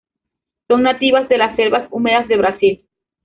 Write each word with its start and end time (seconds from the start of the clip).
Son 0.67 0.81
nativas 0.81 1.29
de 1.29 1.37
las 1.37 1.55
selvas 1.55 1.87
húmedas 1.91 2.27
de 2.27 2.35
Brasil. 2.37 2.85